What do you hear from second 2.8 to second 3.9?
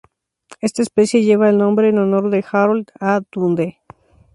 A. Dundee.